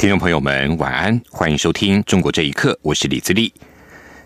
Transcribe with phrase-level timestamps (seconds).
[0.00, 3.52] 听众朋友们，晚安，欢迎收听《中国这一刻》，我是李自立。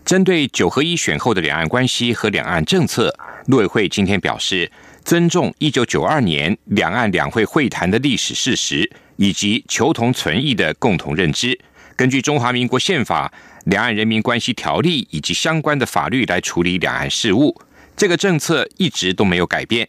[0.05, 3.13] 针对九合一选后的两岸关系和两岸政策，
[3.47, 4.71] 陆委会今天表示，
[5.05, 11.59] 尊重一九九二年两岸两会会谈的历史事实，以及求同存异的共同认知，
[11.97, 13.33] 根据中华民国宪法、
[13.65, 17.61] 两岸人民关系条例以及相关的法律来处理两岸事务。
[17.97, 19.89] 这个政策一直都没有改变。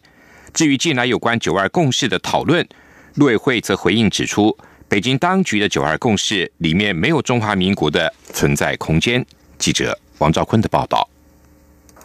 [0.51, 2.67] 至于近来有关九二共识的讨论，
[3.13, 4.57] 陆委会则回应指出。
[4.87, 9.25] 北京当局的“九二共识”里面没有中华民国的存在空间。
[9.57, 11.09] 记者王兆坤的报道。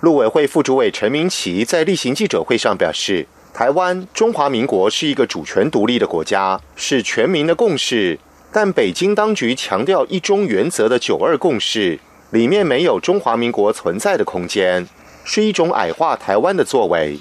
[0.01, 8.19] 陆委会副主委陈明奇在例行记者会上表示：“台湾中华民国是一个主权独立的国家，是全民的共识。
[8.51, 12.01] 但北京当局强调一中原则的‘九二共识’
[12.33, 14.89] 里面没有中华民国存在的空间，
[15.23, 17.19] 是一种矮化台湾的作为。”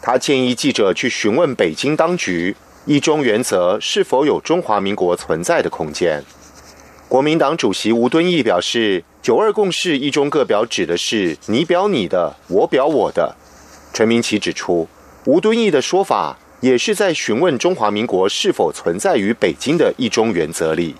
[0.00, 2.56] 他建议记者去询问北京当局。
[2.86, 6.22] 一中原则是否有中华民国存在的空间？
[7.08, 13.34] 国民党主席吴敦义表示，“九二共识”一中各表指的是你表你的，我表我的。
[13.92, 14.86] 陈明奇指出，
[15.24, 20.94] 吴敦义的说法也是在询问中华民国是否存在于北京的一中原则里。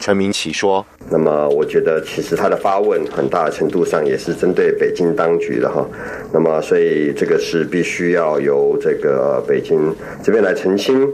[0.00, 5.84] 陈明奇说：“那么，我觉得其实他的发问很大程度上也是针对北京当局的哈。
[6.32, 11.08] 那么，所以这个是必须要由这个北京这边来澄清。”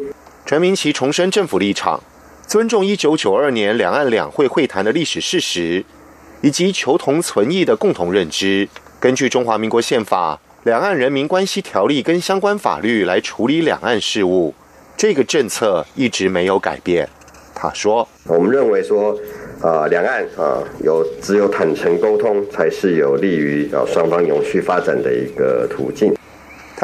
[0.55, 2.01] 陈明奇重申政府立场，
[2.47, 5.85] 尊重一九九二年两岸两会会谈的历史事实，
[6.43, 8.69] 以及求同存异的共同认知。
[9.01, 14.55] 根据中华民国宪法、两岸人民关系条例跟相关法律来处理两岸事务，
[14.97, 17.09] 这个政策一直没有改变。
[17.53, 19.19] 他说：“我们认为说，
[19.61, 26.15] 啊，两岸啊，有只有坦诚沟通，才是有利于啊双方永续发展的一个途径。”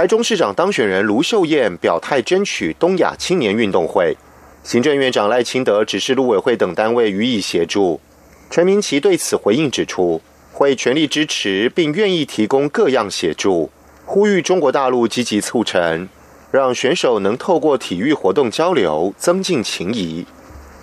[0.01, 4.17] 台中市长当选人卢秀燕表态争取东亚青年运动会，
[4.65, 8.01] 行政院长赖清德指示陆委会等单位予以协助。
[8.49, 10.23] 陈明奇对此回应指出，
[10.55, 13.71] 会全力支持并愿意提供各样协助，
[14.07, 16.09] 呼吁中国大陆积极促成，
[16.51, 20.25] 让选手能透过体育活动交流，增进情谊。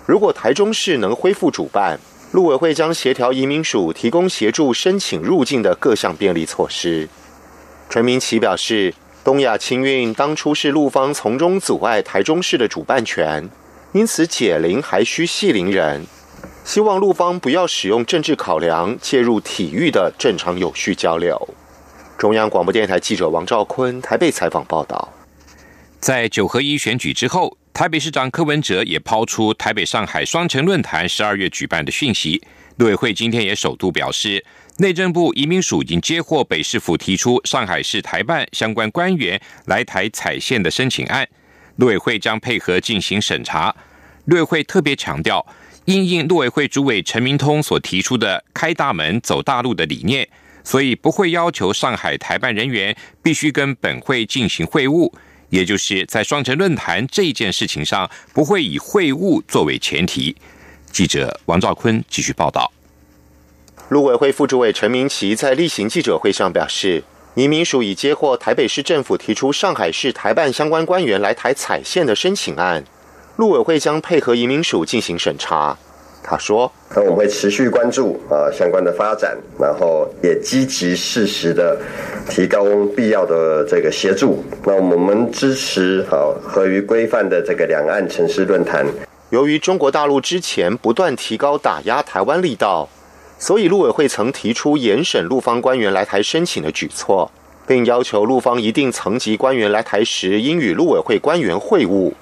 [0.06, 1.98] 如果台中市能恢复主办，
[2.30, 7.08] 陆委会将协调移民署提供协助申请入境的各项便利措施。
[7.90, 8.94] 陈明奇表示，
[9.28, 13.46] 东亚青运当初是陆方从中阻碍台中市的主办权，
[13.92, 16.06] 因此解铃还需系铃人，
[16.64, 21.38] 希望陆方不要使用政治考量介入体育的正常有序交流。
[22.16, 25.12] 中央广播电台记者王兆坤台北采访报道。
[26.00, 32.42] 在九合一选举之后，台北市长柯文哲也抛出台北上海双城论坛十二月举办的讯息，
[32.78, 34.44] 陆委会今天也首度表示。
[34.80, 41.28] 内政部移民署已经接获北市府提出上海市台办相关官员来台采线的申请案，
[41.78, 43.74] 陆委会将配合进行审查。
[44.26, 45.44] 陆委会特别强调，
[45.86, 50.28] 应应陆委会主委陈明通所提出的“开大门走大陆”的理念，
[50.62, 55.12] 所以不会要求上海台办人员必须跟本会进行会晤，
[55.48, 60.36] 也就是在双城论坛这件事情上，不会以会晤作为前提。
[60.92, 62.70] 记者王兆坤继续报道。
[63.88, 67.02] 陆委会副主委陈明奇在例行记者会上表示，
[67.34, 72.84] 移民署已接获台北市政府提出上海市台办相关官员来台采线的申请案，
[73.36, 75.76] 陆委会将配合移民署进行审查。
[76.20, 81.80] 他说：“那我们会持续关注啊相关的发展，然后也积极适时的
[82.28, 82.62] 提高
[82.94, 84.44] 必要的这个协助。
[84.64, 88.84] 那我们支持好合于规范的这个两岸城市论坛。
[89.30, 92.88] 由于中国大陆之前不断提高打压台湾力道。”
[93.40, 97.30] 所以，陆委会曾提出严审陆方官员来台申请的举措，
[97.68, 102.12] 并要求陆方一定层级官员来台时应与陆委会官员会晤。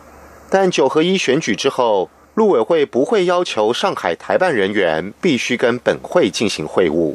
[0.51, 7.15] 但九合一选举之后，陆委会不会要求上海台办人员必须跟本会进行会晤。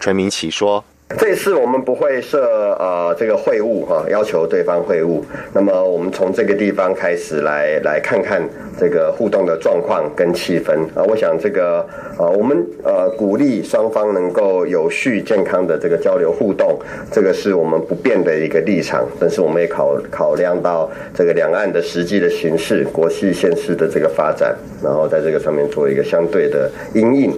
[0.00, 0.82] 陈明奇说。
[1.16, 5.22] 这次我们不会设呃这个会晤哈，要求对方会晤。
[5.52, 8.42] 那么我们从这个地方开始来来看看
[8.78, 11.02] 这个互动的状况跟气氛啊。
[11.06, 11.86] 我想这个
[12.18, 16.78] 呃我们呃鼓励双方能够有序健康的这个交流互动，
[17.12, 19.06] 这个是我们不变的一个立场。
[19.20, 27.32] 但是我们也考考量到这个两岸的实际的形势、国际现实的这个发展，然后在这个上面做一个相对的应应。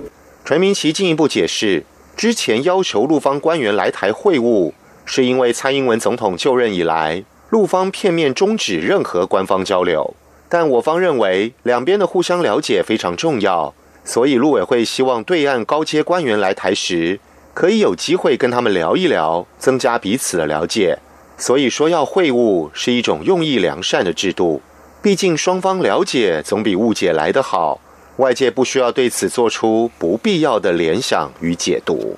[0.44, 1.82] 陈明奇进一步解释，
[2.16, 4.72] 之前要求陆方官员来台会晤，
[5.04, 10.14] 是因为蔡英文总统就任以来，陆方片面终止任何官方交流。
[10.48, 17.20] 但我方认为，两边的互相了解非常重要，所以陆委会希望对岸高阶官员来台时，
[17.52, 20.98] 可以有机会跟他们聊一聊，增加彼此的了解。
[21.36, 24.62] 所以说要会晤是一种用意良善的制度，
[25.02, 27.78] 毕竟双方了解总比误解来得好。
[28.16, 32.16] 外界不需要对此做出不必要的联想与解读。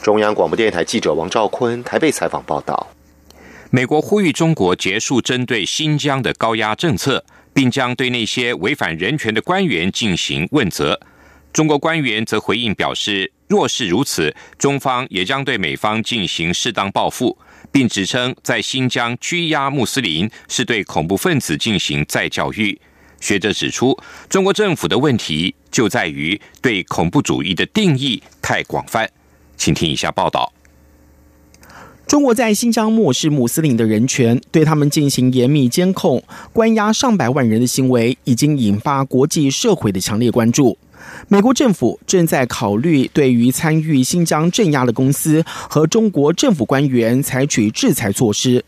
[0.00, 2.86] 中央广播电台记者王兆坤台北采访报道。
[3.70, 11.00] 美国呼吁中国结束针对新疆的高压政策，并将对那些违反人权的官员进行问责。
[11.52, 17.36] 中国官员则回应表示，若是如此，中方也将对美方进行适当报复，
[17.72, 22.80] 并指称在新疆拘押穆斯林是对恐怖分子进行再教育。
[23.26, 29.10] 学者指出，中国政府的问题就在于对恐怖主义的定义太广泛。
[29.56, 30.52] 请听以下报道：
[32.06, 40.78] 中国在新疆漠视穆斯林的人权，对他们进行严密监控、关押上百万人的行为，已经引发国际社会的强烈关注。
[41.26, 48.64] 美国政府正在考虑对于参与新疆镇压的公司和中国政府官员采取制裁措施。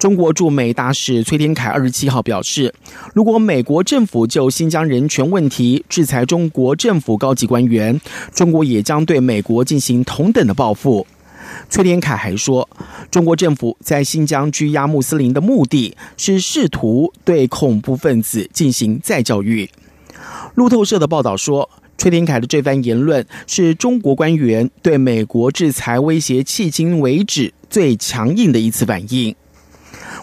[0.00, 2.72] 中国驻美大使崔天凯二十七号表示，
[3.12, 8.00] 如果美国政府就新疆人权问题制裁中国政府高级官员，
[8.34, 11.06] 中国也将对美国进行同等的报复。
[11.68, 12.66] 崔天凯还说，
[13.10, 19.68] 中国政府在新疆拘押穆斯林的目的是试图对恐怖分子进行再教育。
[20.54, 21.68] 路透社的报道说，
[21.98, 29.36] 崔天凯的这番言论是中国官员对美国制裁威胁迄今为止最强硬的一次反应。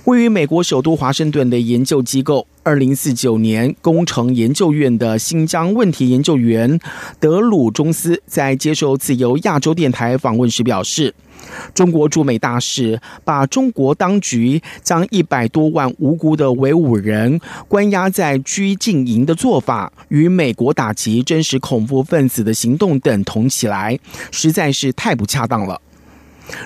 [0.08, 6.80] 位于美国首都华盛顿的研究机构二零四九年工程研究院的新疆问题研究员
[7.20, 11.14] 德鲁中斯在接受自由亚洲电台访问时表示，
[11.74, 24.00] 中国驻美大使把中国当局将一百多万无辜的维吾人关押在拘禁营的做法，与美国打击真实恐怖分子的行动等同起来，
[24.32, 25.82] 实在是太不恰当了。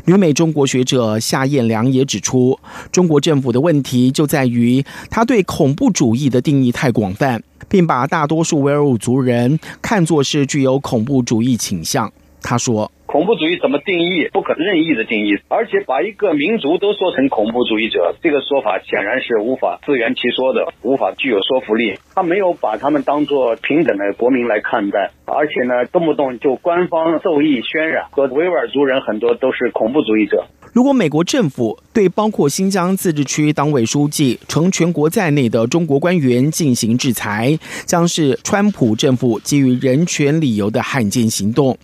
[0.06, 2.60] 旅美中国学者夏彦良也指出，
[2.92, 12.12] 中国政府的问题就在于他对恐怖主义的定义太广泛，并把大多数维吾尔族人看作是具有恐怖主义倾向。
[12.42, 12.92] 他说。
[13.12, 14.30] 恐怖主义怎么定义？
[14.32, 22.00] 不可任意的定义，而且把一个民族都说成恐怖主义者，这个说法显然是无法自圆其说的，无法具有说服力。
[22.16, 30.46] 他没有把他们当作平等的国民来看待，而且呢，动不动就官方授意渲染，说维吾尔族人很多都是恐怖主义者。
[30.72, 41.78] 如果美国政府对包括新疆自治区党委书记、成全国在内的中国官员进行制裁，将是川普政府基于人权理由的罕见行动。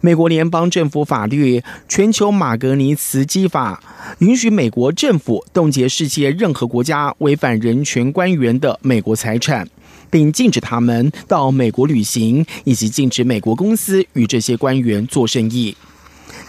[0.00, 3.82] 美国联邦政府法律《全球马格尼茨基法》
[4.26, 9.68] 允许美国政府冻结世界任何国家违反人权官员的美国财产，
[10.10, 15.76] 并禁止他们到美国旅行，以及禁止美国公司与这些官员做生意。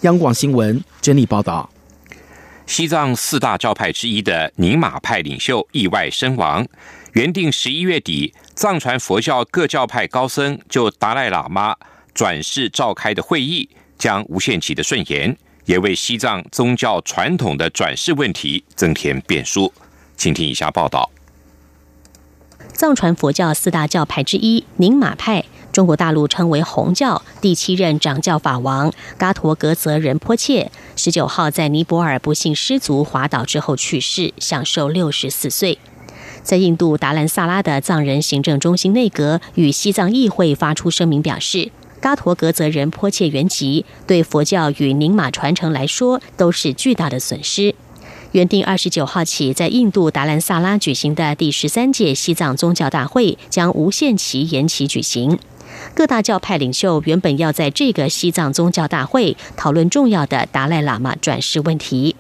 [0.02, 1.70] 央广新闻整理报道：
[2.66, 6.68] 西藏四大教派之一的宁玛派领袖意外身亡。
[7.14, 11.76] 原定十一月底，藏传佛教各教派高僧就达赖喇嘛。
[12.16, 13.68] 转世召开的会议
[13.98, 19.72] 将无限期的顺延，也为西藏宗教传统的转世问题增添变数。
[20.16, 21.12] 请听以下报道：
[22.74, 25.44] 藏传佛教四大教派之一宁玛派，
[25.74, 35.78] 中国大陆称为红教，第七任掌教法王嘎陀格泽仁波切十九号在尼泊尔不幸失足滑倒之后去世，享寿六十四岁。
[36.42, 41.74] 在印度达兰萨拉的藏人行政中心内阁与西藏议会发出声明表示。
[42.06, 47.74] 嘎陀格泽人迫切原籍对佛教与宁玛传承来说都是巨大的损失。
[48.32, 55.40] 原定二十九号起在印度达兰萨拉举行的第十三届西藏宗教大会将无限期延期举行。
[55.96, 62.16] 各大教派领袖原本要在这个西藏宗教大会讨论重要的达赖喇嘛转世问题。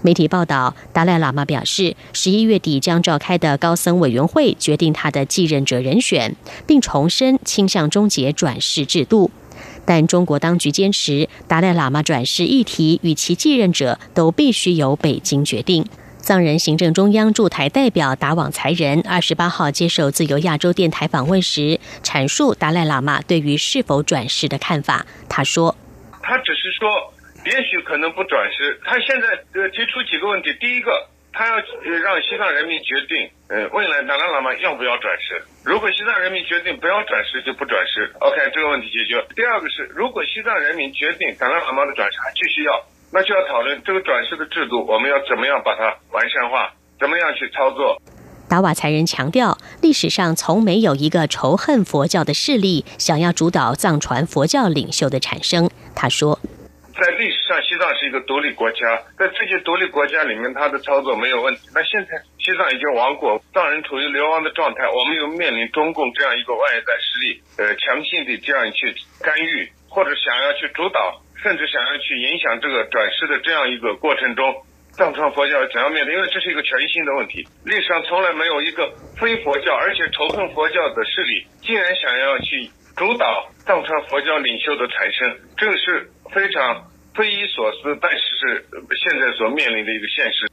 [0.00, 6.34] 媒体报道，达赖喇嘛表示，十一月底将召开的高僧委员会决定他的继任者人选，
[6.66, 9.30] 并重申倾向终结转世制度。
[9.84, 15.84] 但中国当局坚持，达赖喇嘛转世议题与其继任者都必须由北京决定。
[16.20, 25.04] 藏人行政中央驻台代表达网才人二十八号接受自由亚洲电台访问时，阐述达赖喇嘛对于是否转世的看法。
[25.28, 25.76] 他说
[26.22, 26.88] ：“他只是说。”
[27.44, 28.80] 也许可能不转世。
[28.84, 35.42] 他现在呃提出几个问题：第一个，他要让西藏人民决定，呃，未来达赖喇嘛要不要转世？
[35.64, 38.10] 如果西藏人民决定不要转世，就不转世。
[38.20, 39.24] OK，这个问题解决。
[39.34, 48.00] 第二个是，如果西藏人民决定达赖喇嘛的转世还继续要，那就要讨论这个转世的制度，我们要怎么样把它完善化，怎么样去操作。
[48.48, 55.70] 达瓦才人强调，历史上从没有一个仇恨佛教的势力想要主导藏传佛教领袖的产生。
[55.96, 56.38] 他说。
[56.92, 61.60] 在历史上，西藏是一个独立国家，在这些独立国家里面，它的操作没有问题。
[61.74, 74.54] 那现在西藏已经亡国，藏人处于流亡的状态，我们又面临中共这样一个外在势力，呃，强行的这样去干预，或者想要去主导，甚至想要去影响这个转世的这样一个过程中，
[74.92, 76.14] 藏传佛教怎样面对？
[76.14, 86.11] 因为这是一个全新的问题，历史上从来没有一个非佛教而且仇恨佛教的势力，竟然想要去主导藏传佛教领袖的产生，正是。
[86.34, 88.66] 非常匪夷所思，但是是
[89.02, 90.50] 现在所面临的一个现实。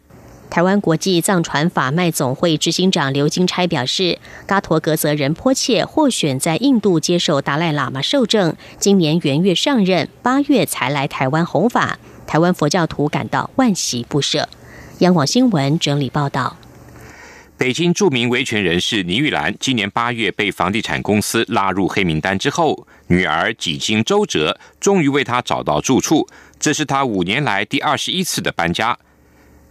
[0.50, 4.18] 台湾国际藏传法脉总会执行长刘金钗表示，
[4.48, 14.50] 嘎陀格泽仁波切获选在印度接受达赖喇嘛受证，今年元月上任，八月才来台湾弘法，台湾佛教徒感到万喜不舍。
[15.00, 16.58] 央广新闻整理报道。
[17.60, 26.26] 北京著名维权人士倪玉兰今年八月被房地产公司拉入黑名单之后，女儿几经周折，终于为她找到住处。
[26.58, 28.98] 这是她五年来第二十一次的搬家。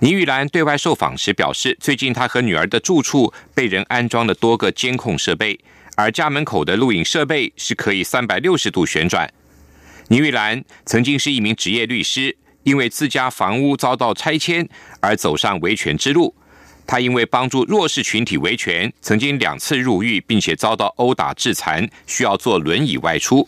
[0.01, 5.59] 倪玉兰对外受访时表示，最近她和女儿的住处被人安装了多个监控设备，
[5.97, 9.33] 而家门口的录影设备是可以三百六十度旋转。
[10.09, 14.69] 倪玉兰曾经是一名职业律师，因为自家房屋遭到拆迁
[15.01, 16.35] 而走上维权之路。
[16.89, 23.47] 他因为帮助弱势群体维权，曾经两次入狱，并且遭到殴打致残，需要坐轮椅外出。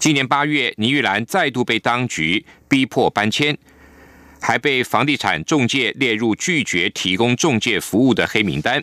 [0.00, 3.56] 今年八月，倪玉兰再度被当局逼迫搬迁，
[4.40, 8.82] 还被房地产中介列入拒绝提供中介服务的黑名单。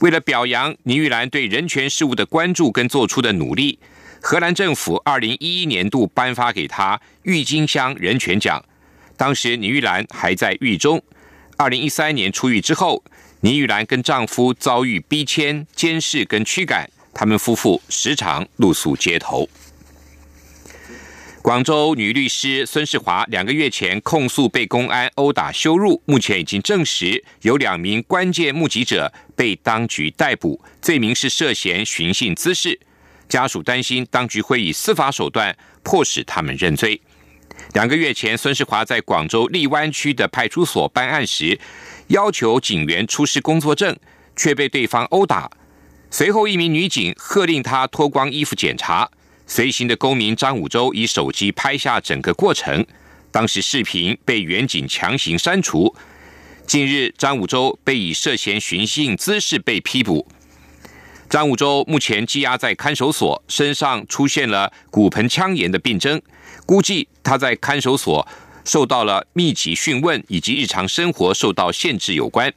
[0.00, 3.78] 为了表扬倪玉兰对人权事务的关注跟做出的努力，
[4.22, 8.64] 荷兰政府二零一一年度颁发给他郁金香人权奖。
[9.18, 11.02] 当时倪玉兰还在狱中。
[11.56, 13.02] 二零一三年出狱之后，
[13.40, 19.48] 倪玉兰跟丈夫遭遇逼迁、监视跟驱赶，他们夫妇时常露宿街头。
[21.42, 32.78] 广州女律师孙世华两个月前控诉被公安殴打羞辱，目前已经证实有两名关键目击者被当局逮捕，罪名是涉嫌寻衅滋事。
[33.28, 37.00] 家属担心当局会以司法手段迫使他们认罪。
[37.72, 41.58] 两个月前，孙世华在广州荔湾区的派出所办案时，
[42.08, 43.96] 要求警员出示工作证，
[44.36, 45.50] 却被对方殴打。
[46.10, 49.10] 随后，一名女警喝令他脱光衣服检查。
[49.46, 52.84] 随行的公民张武洲以手机拍下整个过程，
[53.30, 55.94] 当时视频被远警强行删除。
[56.66, 60.28] 近日，张武洲被以涉嫌寻衅滋事被批捕。
[61.32, 66.20] 张武洲目前羁押在看守所，身上出现了骨盆腔炎的病症。
[66.66, 68.28] 估计他在看守所
[68.66, 72.52] 受到了密集讯问，以及日常生活受到限制有关。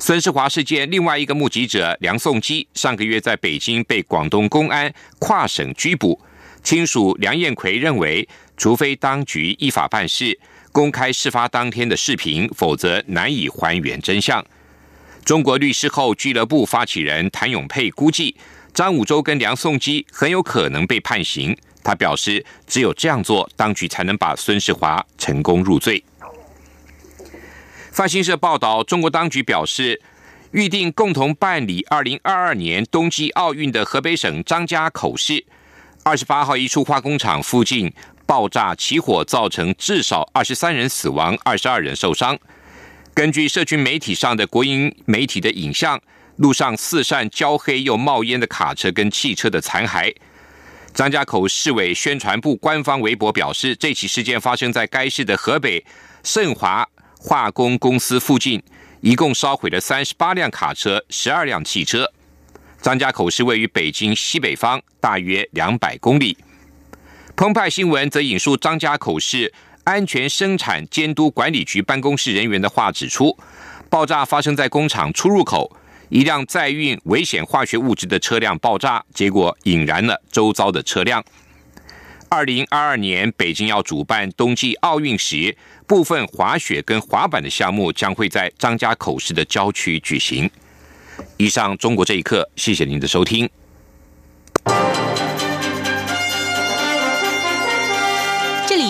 [0.00, 6.20] 孙世华事件另外一个目击者梁颂基上个月在北京被广东公安跨省拘捕。
[6.64, 10.36] 亲属梁艳奎认为，除非当局依法办事，
[10.72, 14.44] 公开事发当天的视频，否则难以还原真相。
[15.24, 18.36] 中国律师后俱乐部发起人谭永佩估计，
[18.74, 21.56] 张武洲跟梁颂基很有可能被判刑。
[21.84, 26.02] 他表示，只有这样做，当局才能把孙世华成功入罪。
[27.92, 30.00] 法新社报道，中国当局表示，
[30.50, 35.44] 预定共同办理二零二二年冬季奥运的河北省张家口市，
[36.02, 37.92] 二十八号一处化工厂附近
[38.26, 42.36] 爆炸起火，造成至少二十三人死亡，二十二人受伤。
[43.14, 46.00] 根据社群媒体上的国营媒体的影像，
[46.36, 50.14] 路上四扇焦黑又冒烟的卡车跟汽车的残骸。
[50.94, 55.84] 张家口市委宣传部官方微博表示，这起事件发生在该市的河北
[56.22, 56.88] 盛华
[57.18, 58.62] 化工公司附近，
[59.02, 62.10] 一共烧毁了三十八辆卡车、十二辆汽车。
[62.80, 66.36] 张家口是位于北京西北方，大约两百公里。
[67.36, 69.52] 澎湃新闻则引述张家口市
[69.84, 73.36] 安全生产监督管理局办公室人员的话指出，
[73.90, 75.76] 爆炸发生在工厂出入口。
[76.08, 81.24] 一辆载运危险化学物质的车辆爆炸，结果引燃了周遭的车辆。
[82.28, 90.50] 二零二二年北京要主办冬季奥运时，部分滑雪跟滑板的项目将会在张家口市的郊区举行。
[91.38, 93.48] 以上，中国这一刻，谢谢您的收听。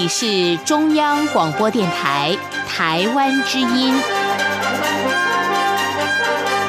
[0.02, 4.21] 你是中央广播电台台湾之音。